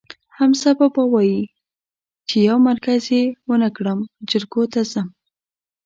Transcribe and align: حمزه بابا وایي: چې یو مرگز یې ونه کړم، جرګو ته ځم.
حمزه 0.37 0.71
بابا 0.79 1.03
وایي: 1.13 1.41
چې 2.27 2.35
یو 2.47 2.57
مرگز 2.67 3.03
یې 3.15 3.23
ونه 3.47 3.69
کړم، 3.75 3.99
جرګو 4.31 4.63
ته 4.73 4.81
ځم. 4.91 5.07